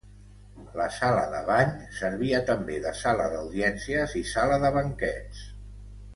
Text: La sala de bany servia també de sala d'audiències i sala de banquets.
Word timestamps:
La 0.77 0.85
sala 0.95 1.25
de 1.33 1.41
bany 1.49 1.75
servia 1.97 2.39
també 2.47 2.79
de 2.87 2.95
sala 3.01 3.29
d'audiències 3.35 4.17
i 4.23 4.25
sala 4.33 4.59
de 4.65 4.73
banquets. 4.81 5.47